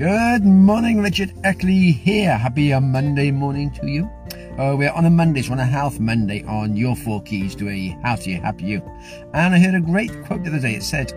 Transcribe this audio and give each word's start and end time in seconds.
Good 0.00 0.46
morning, 0.46 1.02
Richard 1.02 1.34
Eckley 1.44 1.92
here. 1.92 2.34
Happy 2.34 2.72
uh, 2.72 2.80
Monday 2.80 3.30
morning 3.30 3.70
to 3.72 3.86
you. 3.86 4.04
Uh, 4.58 4.74
we're 4.74 4.90
on 4.92 5.04
a 5.04 5.10
Monday, 5.10 5.42
so 5.42 5.52
on 5.52 5.58
a 5.58 5.66
Health 5.66 6.00
Monday 6.00 6.42
on 6.44 6.74
your 6.74 6.96
four 6.96 7.22
keys 7.22 7.54
to 7.56 7.68
a 7.68 7.88
healthier, 8.02 8.40
happy 8.40 8.64
you. 8.64 8.82
And 9.34 9.54
I 9.54 9.58
heard 9.58 9.74
a 9.74 9.80
great 9.80 10.10
quote 10.24 10.42
the 10.42 10.48
other 10.48 10.58
day. 10.58 10.74
It 10.74 10.84
said, 10.84 11.10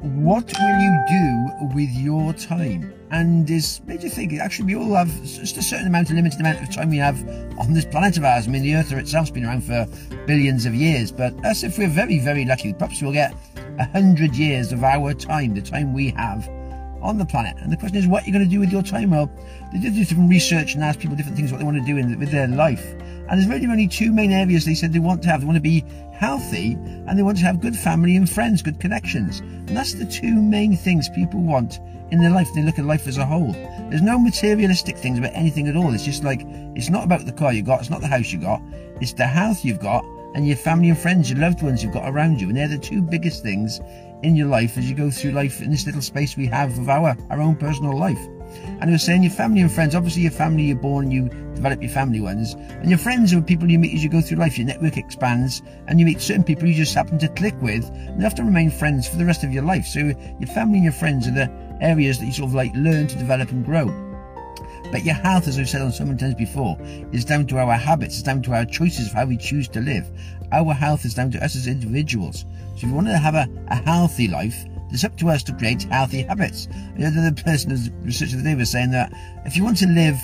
What 0.00 0.50
will 0.58 0.80
you 0.80 1.04
do 1.10 1.74
with 1.74 1.90
your 1.90 2.32
time? 2.32 2.94
And 3.10 3.46
this 3.46 3.82
made 3.82 4.02
you 4.02 4.08
think, 4.08 4.32
actually, 4.32 4.74
we 4.74 4.80
all 4.80 4.94
have 4.94 5.14
just 5.22 5.58
a 5.58 5.62
certain 5.62 5.88
amount, 5.88 6.08
a 6.08 6.14
limited 6.14 6.40
amount 6.40 6.62
of 6.62 6.74
time 6.74 6.88
we 6.88 6.96
have 6.96 7.20
on 7.58 7.74
this 7.74 7.84
planet 7.84 8.16
of 8.16 8.24
ours. 8.24 8.48
I 8.48 8.50
mean, 8.50 8.62
the 8.62 8.76
Earth 8.76 8.92
itself's 8.92 9.30
been 9.30 9.44
around 9.44 9.64
for 9.64 9.86
billions 10.26 10.64
of 10.64 10.74
years, 10.74 11.12
but 11.12 11.34
as 11.44 11.64
if 11.64 11.76
we're 11.76 11.86
very, 11.86 12.18
very 12.18 12.46
lucky, 12.46 12.72
perhaps 12.72 13.02
we'll 13.02 13.12
get 13.12 13.34
a 13.78 13.84
hundred 13.84 14.34
years 14.34 14.72
of 14.72 14.84
our 14.84 15.12
time, 15.12 15.52
the 15.52 15.60
time 15.60 15.92
we 15.92 16.08
have 16.12 16.48
on 17.02 17.18
the 17.18 17.24
planet. 17.24 17.56
And 17.58 17.72
the 17.72 17.76
question 17.76 17.98
is, 17.98 18.06
what 18.06 18.22
are 18.22 18.26
you 18.26 18.32
going 18.32 18.44
to 18.44 18.50
do 18.50 18.60
with 18.60 18.70
your 18.70 18.82
time? 18.82 19.10
Well, 19.10 19.30
they 19.72 19.78
did 19.78 19.94
do 19.94 20.04
different 20.04 20.30
research 20.30 20.74
and 20.74 20.82
asked 20.82 21.00
people 21.00 21.16
different 21.16 21.36
things 21.36 21.52
what 21.52 21.58
they 21.58 21.64
want 21.64 21.78
to 21.78 21.84
do 21.84 21.96
in, 21.96 22.18
with 22.18 22.30
their 22.30 22.48
life. 22.48 22.84
And 23.28 23.38
there's 23.38 23.46
really 23.46 23.66
only 23.66 23.86
two 23.86 24.12
main 24.12 24.32
areas 24.32 24.64
they 24.64 24.74
said 24.74 24.92
they 24.92 24.98
want 24.98 25.22
to 25.22 25.28
have. 25.28 25.40
They 25.40 25.46
want 25.46 25.56
to 25.56 25.62
be 25.62 25.84
healthy 26.12 26.72
and 26.72 27.18
they 27.18 27.22
want 27.22 27.38
to 27.38 27.44
have 27.44 27.60
good 27.60 27.76
family 27.76 28.16
and 28.16 28.28
friends, 28.28 28.62
good 28.62 28.80
connections. 28.80 29.40
And 29.40 29.76
that's 29.76 29.94
the 29.94 30.04
two 30.04 30.34
main 30.34 30.76
things 30.76 31.08
people 31.08 31.40
want 31.40 31.78
in 32.10 32.20
their 32.20 32.30
life. 32.30 32.48
They 32.54 32.62
look 32.62 32.78
at 32.78 32.84
life 32.84 33.06
as 33.06 33.18
a 33.18 33.24
whole. 33.24 33.52
There's 33.88 34.02
no 34.02 34.18
materialistic 34.18 34.96
things 34.96 35.18
about 35.18 35.32
anything 35.34 35.68
at 35.68 35.76
all. 35.76 35.94
It's 35.94 36.04
just 36.04 36.24
like, 36.24 36.42
it's 36.74 36.90
not 36.90 37.04
about 37.04 37.24
the 37.24 37.32
car 37.32 37.52
you 37.52 37.62
got. 37.62 37.80
It's 37.80 37.90
not 37.90 38.00
the 38.00 38.08
house 38.08 38.32
you 38.32 38.38
got. 38.38 38.60
It's 39.00 39.12
the 39.12 39.26
health 39.26 39.64
you've 39.64 39.80
got 39.80 40.04
and 40.34 40.46
your 40.46 40.56
family 40.56 40.88
and 40.88 40.98
friends, 40.98 41.30
your 41.30 41.38
loved 41.38 41.62
ones 41.62 41.82
you've 41.82 41.92
got 41.92 42.08
around 42.08 42.40
you. 42.40 42.48
And 42.48 42.56
they're 42.56 42.68
the 42.68 42.78
two 42.78 43.02
biggest 43.02 43.42
things 43.42 43.80
in 44.22 44.36
your 44.36 44.48
life 44.48 44.76
as 44.76 44.88
you 44.88 44.94
go 44.94 45.10
through 45.10 45.32
life 45.32 45.60
in 45.60 45.70
this 45.70 45.86
little 45.86 46.02
space 46.02 46.36
we 46.36 46.46
have 46.46 46.78
of 46.78 46.88
our, 46.88 47.16
our 47.30 47.40
own 47.40 47.56
personal 47.56 47.96
life. 47.96 48.20
And 48.80 48.84
I 48.84 48.92
was 48.92 49.02
saying 49.02 49.22
your 49.22 49.32
family 49.32 49.60
and 49.60 49.70
friends, 49.70 49.94
obviously 49.94 50.22
your 50.22 50.30
family, 50.32 50.64
you're 50.64 50.76
born, 50.76 51.10
you 51.10 51.28
develop 51.54 51.82
your 51.82 51.90
family 51.90 52.20
ones. 52.20 52.54
And 52.54 52.88
your 52.88 52.98
friends 52.98 53.32
are 53.32 53.40
people 53.40 53.70
you 53.70 53.78
meet 53.78 53.94
as 53.94 54.02
you 54.02 54.10
go 54.10 54.20
through 54.20 54.38
life. 54.38 54.58
Your 54.58 54.66
network 54.66 54.96
expands 54.96 55.62
and 55.86 56.00
you 56.00 56.06
meet 56.06 56.20
certain 56.20 56.44
people 56.44 56.66
you 56.66 56.74
just 56.74 56.94
happen 56.94 57.18
to 57.18 57.28
click 57.28 57.60
with 57.60 57.88
and 57.88 58.16
you 58.16 58.24
have 58.24 58.34
to 58.36 58.44
remain 58.44 58.70
friends 58.70 59.08
for 59.08 59.16
the 59.16 59.24
rest 59.24 59.44
of 59.44 59.52
your 59.52 59.62
life. 59.62 59.86
So 59.86 60.00
your 60.00 60.48
family 60.54 60.76
and 60.76 60.84
your 60.84 60.92
friends 60.92 61.26
are 61.28 61.32
the 61.32 61.50
areas 61.80 62.18
that 62.18 62.26
you 62.26 62.32
sort 62.32 62.48
of 62.48 62.54
like 62.54 62.72
learn 62.74 63.06
to 63.06 63.16
develop 63.16 63.50
and 63.50 63.64
grow. 63.64 64.09
But 64.90 65.04
your 65.04 65.14
health, 65.14 65.48
as 65.48 65.58
I've 65.58 65.68
said 65.68 65.82
on 65.82 65.92
so 65.92 66.04
many 66.04 66.18
times 66.18 66.34
before, 66.34 66.76
is 67.12 67.24
down 67.24 67.46
to 67.48 67.58
our 67.58 67.76
habits, 67.76 68.14
it's 68.14 68.22
down 68.22 68.42
to 68.42 68.54
our 68.54 68.64
choices 68.64 69.08
of 69.08 69.12
how 69.12 69.26
we 69.26 69.36
choose 69.36 69.68
to 69.68 69.80
live. 69.80 70.08
Our 70.52 70.74
health 70.74 71.04
is 71.04 71.14
down 71.14 71.30
to 71.32 71.44
us 71.44 71.56
as 71.56 71.66
individuals. 71.66 72.44
So 72.76 72.76
if 72.76 72.82
you 72.84 72.94
want 72.94 73.06
to 73.08 73.18
have 73.18 73.34
a, 73.34 73.48
a 73.68 73.76
healthy 73.76 74.28
life, 74.28 74.56
it's 74.90 75.04
up 75.04 75.16
to 75.18 75.28
us 75.28 75.42
to 75.44 75.52
create 75.54 75.84
healthy 75.84 76.22
habits. 76.22 76.68
The 76.96 77.06
other 77.06 77.32
person, 77.42 77.70
the 77.70 77.92
researcher 78.02 78.36
today 78.36 78.54
was 78.54 78.70
saying 78.70 78.90
that 78.90 79.12
if 79.44 79.56
you 79.56 79.62
want 79.62 79.78
to 79.78 79.86
live 79.86 80.16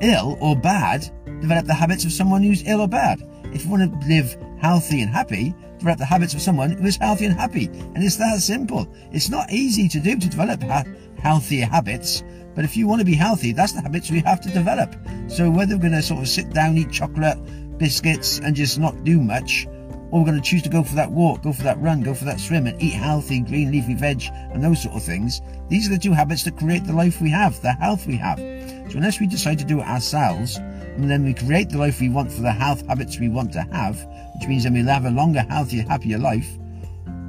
ill 0.00 0.38
or 0.40 0.56
bad, 0.56 1.10
develop 1.40 1.66
the 1.66 1.74
habits 1.74 2.04
of 2.04 2.12
someone 2.12 2.42
who's 2.42 2.66
ill 2.66 2.80
or 2.80 2.88
bad. 2.88 3.20
If 3.52 3.64
you 3.64 3.70
want 3.70 4.00
to 4.00 4.08
live 4.08 4.36
healthy 4.58 5.00
and 5.02 5.10
happy, 5.10 5.54
develop 5.78 5.98
the 5.98 6.04
habits 6.04 6.34
of 6.34 6.42
someone 6.42 6.70
who 6.70 6.86
is 6.86 6.96
healthy 6.96 7.26
and 7.26 7.34
happy. 7.34 7.66
And 7.66 8.04
it's 8.04 8.16
that 8.16 8.40
simple. 8.40 8.86
It's 9.12 9.28
not 9.28 9.50
easy 9.50 9.88
to 9.88 10.00
do 10.00 10.18
to 10.18 10.28
develop 10.28 10.62
ha 10.62 10.84
habits. 11.22 12.22
But 12.54 12.64
if 12.64 12.76
you 12.76 12.86
want 12.86 13.00
to 13.00 13.04
be 13.04 13.14
healthy, 13.14 13.52
that's 13.52 13.72
the 13.72 13.80
habits 13.80 14.10
we 14.10 14.20
have 14.20 14.40
to 14.42 14.50
develop. 14.50 14.94
So 15.28 15.50
whether 15.50 15.76
we're 15.76 15.82
going 15.82 15.92
to 15.92 16.02
sort 16.02 16.20
of 16.20 16.28
sit 16.28 16.50
down, 16.50 16.76
eat 16.76 16.90
chocolate, 16.90 17.38
biscuits, 17.78 18.40
and 18.40 18.54
just 18.54 18.78
not 18.78 19.04
do 19.04 19.20
much, 19.20 19.66
or 20.10 20.20
we're 20.20 20.26
going 20.26 20.40
to 20.40 20.48
choose 20.48 20.62
to 20.62 20.68
go 20.68 20.82
for 20.82 20.96
that 20.96 21.10
walk, 21.10 21.42
go 21.42 21.52
for 21.52 21.62
that 21.62 21.80
run, 21.80 22.02
go 22.02 22.14
for 22.14 22.24
that 22.24 22.40
swim, 22.40 22.66
and 22.66 22.80
eat 22.82 22.94
healthy, 22.94 23.40
green 23.40 23.70
leafy 23.70 23.94
veg, 23.94 24.24
and 24.52 24.62
those 24.62 24.82
sort 24.82 24.96
of 24.96 25.02
things, 25.02 25.40
these 25.68 25.86
are 25.86 25.90
the 25.90 25.98
two 25.98 26.12
habits 26.12 26.42
that 26.44 26.58
create 26.58 26.84
the 26.84 26.92
life 26.92 27.20
we 27.20 27.30
have, 27.30 27.60
the 27.62 27.72
health 27.72 28.06
we 28.06 28.16
have. 28.16 28.38
So 28.38 28.96
unless 28.98 29.20
we 29.20 29.26
decide 29.26 29.58
to 29.60 29.64
do 29.64 29.80
it 29.80 29.86
ourselves, 29.86 30.58
and 31.00 31.10
then 31.10 31.24
we 31.24 31.32
create 31.32 31.70
the 31.70 31.78
life 31.78 31.98
we 31.98 32.10
want 32.10 32.30
for 32.30 32.42
the 32.42 32.52
health 32.52 32.86
habits 32.86 33.18
we 33.18 33.30
want 33.30 33.52
to 33.54 33.62
have, 33.72 33.96
which 34.34 34.46
means 34.48 34.64
then 34.64 34.74
we'll 34.74 34.84
have 34.84 35.06
a 35.06 35.10
longer, 35.10 35.40
healthier, 35.48 35.82
happier 35.84 36.18
life, 36.18 36.58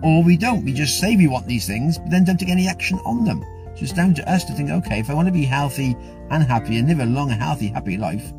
or 0.04 0.22
we 0.22 0.36
don't. 0.36 0.66
We 0.66 0.74
just 0.74 1.00
say 1.00 1.16
we 1.16 1.30
want 1.30 1.48
these 1.48 1.68
things, 1.68 1.98
but 1.98 2.10
then 2.10 2.26
don't 2.26 2.38
take 2.38 2.50
any 2.50 2.68
action 2.68 3.00
on 3.06 3.24
them. 3.24 3.42
So 3.76 3.84
it's 3.84 3.94
down 3.94 4.14
to 4.16 4.30
us 4.30 4.44
to 4.44 4.54
think, 4.54 4.70
okay, 4.70 5.00
if 5.00 5.10
I 5.10 5.14
want 5.14 5.30
to 5.30 5.32
be 5.32 5.46
healthy 5.46 5.96
and 6.30 6.44
happy 6.44 6.80
and 6.80 6.88
live 6.90 7.00
a 7.00 7.06
long, 7.06 7.30
healthy, 7.30 7.68
happy 7.68 7.96
life, 7.96 8.34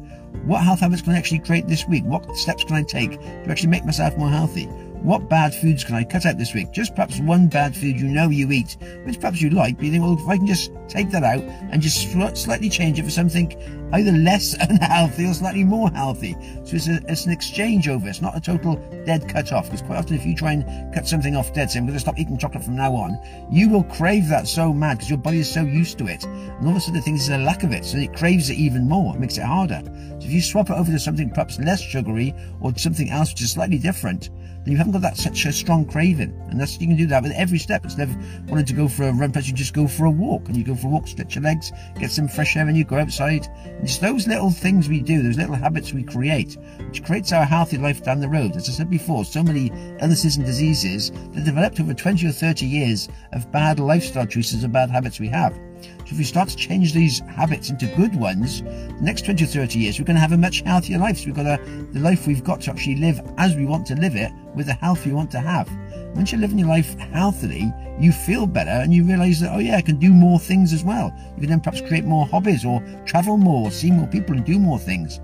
what 0.44 0.62
health 0.62 0.80
habits 0.80 1.00
can 1.00 1.14
I 1.14 1.18
actually 1.18 1.38
create 1.38 1.66
this 1.66 1.88
week? 1.88 2.04
What 2.04 2.36
steps 2.36 2.64
can 2.64 2.76
I 2.76 2.82
take 2.82 3.12
to 3.12 3.50
actually 3.50 3.70
make 3.70 3.86
myself 3.86 4.16
more 4.18 4.28
healthy? 4.28 4.68
What 5.02 5.28
bad 5.28 5.52
foods 5.52 5.82
can 5.82 5.96
I 5.96 6.04
cut 6.04 6.26
out 6.26 6.38
this 6.38 6.54
week? 6.54 6.70
Just 6.70 6.94
perhaps 6.94 7.18
one 7.18 7.48
bad 7.48 7.74
food 7.74 7.98
you 7.98 8.06
know 8.06 8.28
you 8.28 8.52
eat, 8.52 8.76
which 9.02 9.18
perhaps 9.18 9.42
you 9.42 9.50
like, 9.50 9.76
but 9.76 9.86
you 9.86 9.90
think, 9.90 10.04
well, 10.04 10.14
if 10.16 10.28
I 10.28 10.36
can 10.36 10.46
just 10.46 10.70
take 10.86 11.10
that 11.10 11.24
out 11.24 11.42
and 11.42 11.82
just 11.82 12.12
slightly 12.36 12.68
change 12.68 13.00
it 13.00 13.02
for 13.02 13.10
something 13.10 13.50
either 13.94 14.12
less 14.12 14.54
unhealthy 14.60 15.26
or 15.26 15.34
slightly 15.34 15.64
more 15.64 15.90
healthy. 15.90 16.34
So 16.64 16.76
it's, 16.76 16.86
a, 16.86 17.00
it's 17.08 17.26
an 17.26 17.32
exchange 17.32 17.88
over. 17.88 18.08
It's 18.08 18.22
not 18.22 18.36
a 18.36 18.40
total 18.40 18.76
dead 19.04 19.28
cut 19.28 19.52
off. 19.52 19.64
Because 19.64 19.82
quite 19.82 19.98
often, 19.98 20.14
if 20.14 20.24
you 20.24 20.36
try 20.36 20.52
and 20.52 20.94
cut 20.94 21.08
something 21.08 21.34
off 21.34 21.52
dead, 21.52 21.70
say, 21.70 21.80
I'm 21.80 21.86
going 21.86 21.94
to 21.94 22.00
stop 22.00 22.18
eating 22.18 22.38
chocolate 22.38 22.62
from 22.62 22.76
now 22.76 22.94
on, 22.94 23.18
you 23.50 23.68
will 23.68 23.84
crave 23.84 24.28
that 24.28 24.46
so 24.46 24.72
mad 24.72 24.98
because 24.98 25.10
your 25.10 25.18
body 25.18 25.40
is 25.40 25.50
so 25.50 25.62
used 25.62 25.98
to 25.98 26.06
it. 26.06 26.24
And 26.24 26.64
all 26.64 26.70
of 26.70 26.76
a 26.76 26.80
sudden, 26.80 27.02
things 27.02 27.22
is 27.22 27.30
a 27.30 27.38
lack 27.38 27.64
of 27.64 27.72
it. 27.72 27.84
So 27.84 27.98
it 27.98 28.14
craves 28.14 28.50
it 28.50 28.54
even 28.56 28.88
more. 28.88 29.16
It 29.16 29.20
makes 29.20 29.36
it 29.36 29.44
harder. 29.44 29.82
So 29.84 30.26
if 30.26 30.30
you 30.30 30.40
swap 30.40 30.70
it 30.70 30.74
over 30.74 30.92
to 30.92 30.98
something 30.98 31.28
perhaps 31.30 31.58
less 31.58 31.80
sugary 31.80 32.34
or 32.60 32.72
something 32.76 33.10
else 33.10 33.32
which 33.32 33.42
is 33.42 33.50
slightly 33.50 33.78
different, 33.78 34.30
you 34.66 34.76
haven't 34.76 34.92
got 34.92 35.02
that 35.02 35.16
such 35.16 35.44
a 35.44 35.52
strong 35.52 35.84
craving. 35.84 36.38
And 36.48 36.60
that's 36.60 36.80
you 36.80 36.86
can 36.86 36.96
do 36.96 37.06
that 37.06 37.22
with 37.22 37.32
every 37.32 37.58
step. 37.58 37.84
Instead 37.84 38.08
of 38.08 38.48
wanting 38.48 38.66
to 38.66 38.74
go 38.74 38.88
for 38.88 39.04
a 39.04 39.12
run, 39.12 39.32
perhaps 39.32 39.48
you 39.48 39.54
just 39.54 39.74
go 39.74 39.88
for 39.88 40.04
a 40.04 40.10
walk. 40.10 40.48
And 40.48 40.56
you 40.56 40.64
go 40.64 40.74
for 40.74 40.86
a 40.86 40.90
walk, 40.90 41.08
stretch 41.08 41.34
your 41.34 41.42
legs, 41.42 41.72
get 41.98 42.10
some 42.10 42.28
fresh 42.28 42.56
air, 42.56 42.68
and 42.68 42.76
you 42.76 42.84
go 42.84 42.98
outside. 42.98 43.48
And 43.64 43.86
just 43.86 44.00
those 44.00 44.28
little 44.28 44.50
things 44.50 44.88
we 44.88 45.00
do, 45.00 45.22
those 45.22 45.38
little 45.38 45.54
habits 45.54 45.92
we 45.92 46.04
create, 46.04 46.56
which 46.86 47.04
creates 47.04 47.32
our 47.32 47.44
healthy 47.44 47.78
life 47.78 48.02
down 48.02 48.20
the 48.20 48.28
road. 48.28 48.56
As 48.56 48.68
I 48.68 48.72
said 48.72 48.90
before, 48.90 49.24
so 49.24 49.42
many 49.42 49.72
illnesses 50.00 50.36
and 50.36 50.46
diseases 50.46 51.10
that 51.10 51.44
developed 51.44 51.80
over 51.80 51.94
20 51.94 52.26
or 52.26 52.32
30 52.32 52.66
years 52.66 53.08
of 53.32 53.50
bad 53.50 53.80
lifestyle 53.80 54.26
choices 54.26 54.64
and 54.64 54.72
bad 54.72 54.90
habits 54.90 55.18
we 55.18 55.28
have. 55.28 55.58
So 55.82 56.12
if 56.12 56.18
we 56.18 56.24
start 56.24 56.48
to 56.48 56.56
change 56.56 56.92
these 56.92 57.20
habits 57.20 57.70
into 57.70 57.86
good 57.96 58.14
ones, 58.14 58.62
the 58.62 58.98
next 59.00 59.24
20 59.24 59.44
or 59.44 59.46
30 59.46 59.78
years, 59.78 59.98
we're 59.98 60.04
going 60.04 60.16
to 60.16 60.20
have 60.20 60.32
a 60.32 60.38
much 60.38 60.60
healthier 60.62 60.98
life. 60.98 61.18
So 61.18 61.26
we've 61.26 61.34
got 61.34 61.46
a, 61.46 61.62
the 61.92 62.00
life 62.00 62.26
we've 62.26 62.44
got 62.44 62.60
to 62.62 62.70
actually 62.70 62.96
live 62.96 63.20
as 63.38 63.54
we 63.54 63.66
want 63.66 63.86
to 63.86 63.94
live 63.94 64.16
it 64.16 64.32
with 64.54 64.66
the 64.66 64.74
health 64.74 65.04
we 65.06 65.12
want 65.12 65.30
to 65.32 65.40
have. 65.40 65.70
Once 66.14 66.32
you're 66.32 66.40
living 66.40 66.58
your 66.58 66.68
life 66.68 66.98
healthily, 66.98 67.72
you 67.98 68.12
feel 68.12 68.46
better 68.46 68.70
and 68.70 68.92
you 68.94 69.04
realize 69.04 69.40
that, 69.40 69.54
oh 69.54 69.58
yeah, 69.58 69.76
I 69.76 69.82
can 69.82 69.96
do 69.96 70.12
more 70.12 70.38
things 70.38 70.72
as 70.72 70.84
well. 70.84 71.12
You 71.34 71.40
can 71.40 71.50
then 71.50 71.60
perhaps 71.60 71.80
create 71.80 72.04
more 72.04 72.26
hobbies 72.26 72.64
or 72.64 72.82
travel 73.06 73.36
more, 73.36 73.70
see 73.70 73.90
more 73.90 74.06
people 74.06 74.36
and 74.36 74.44
do 74.44 74.58
more 74.58 74.78
things. 74.78 75.20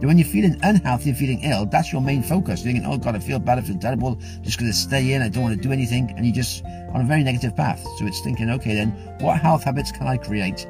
But 0.00 0.06
when 0.06 0.18
you're 0.18 0.26
feeling 0.26 0.58
unhealthy 0.62 1.10
and 1.10 1.18
feeling 1.18 1.40
ill, 1.42 1.66
that's 1.66 1.92
your 1.92 2.00
main 2.00 2.22
focus. 2.22 2.64
You're 2.64 2.72
thinking, 2.72 2.90
oh 2.90 2.96
God, 2.96 3.16
I 3.16 3.18
feel 3.18 3.38
bad, 3.38 3.58
I 3.58 3.60
feel 3.60 3.78
terrible, 3.78 4.18
just 4.40 4.58
going 4.58 4.70
to 4.70 4.76
stay 4.76 5.12
in, 5.12 5.20
I 5.20 5.28
don't 5.28 5.42
want 5.42 5.56
to 5.56 5.62
do 5.62 5.72
anything. 5.72 6.12
And 6.16 6.24
you're 6.24 6.34
just 6.34 6.64
on 6.64 7.02
a 7.02 7.04
very 7.04 7.22
negative 7.22 7.54
path. 7.54 7.82
So 7.98 8.06
it's 8.06 8.20
thinking, 8.20 8.48
okay, 8.50 8.74
then 8.74 8.90
what 9.20 9.38
health 9.38 9.64
habits 9.64 9.92
can 9.92 10.06
I 10.06 10.16
create? 10.16 10.66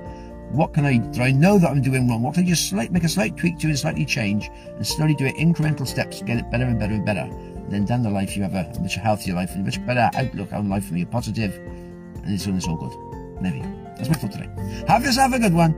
What 0.50 0.74
can 0.74 0.84
I 0.84 0.96
do? 0.96 1.22
I 1.22 1.30
know 1.30 1.58
that 1.58 1.70
I'm 1.70 1.80
doing 1.80 2.08
wrong. 2.08 2.22
What 2.22 2.34
can 2.34 2.44
I 2.44 2.48
just 2.48 2.69
slight, 2.69 2.90
make 2.90 3.04
a 3.04 3.08
slight 3.08 3.36
tweak 3.36 3.60
to 3.60 3.69
and 3.69 3.78
slightly 3.78 4.04
change 4.04 4.50
and 4.66 4.84
slowly 4.84 5.14
do 5.14 5.26
it 5.26 5.36
incremental 5.36 5.86
steps 5.86 6.19
to 6.19 6.24
get 6.24 6.38
it 6.38 6.50
better 6.50 6.64
and 6.64 6.76
better 6.76 6.94
and 6.94 7.06
better. 7.06 7.20
And 7.20 7.70
then 7.70 7.84
down 7.84 8.02
the 8.02 8.10
life, 8.10 8.36
you 8.36 8.42
have 8.42 8.54
a 8.54 8.80
much 8.80 8.96
healthier 8.96 9.34
life 9.34 9.52
and 9.52 9.60
a 9.60 9.64
much 9.64 9.86
better 9.86 10.10
outlook 10.14 10.52
on 10.52 10.69
life 10.69 10.88
and 10.88 10.98
you're 10.98 11.06
positive 11.06 11.54
and 11.54 12.34
it's 12.34 12.48
all, 12.48 12.56
it's 12.56 12.66
all 12.66 12.76
good. 12.76 12.92
There. 13.42 13.52
That's 13.96 14.08
my 14.08 14.16
thought 14.16 14.32
today. 14.32 14.50
Have 14.88 15.04
yourself 15.04 15.32
a 15.32 15.38
good 15.38 15.54
one. 15.54 15.74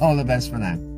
All 0.00 0.16
the 0.16 0.24
best 0.24 0.50
for 0.50 0.58
now. 0.58 0.95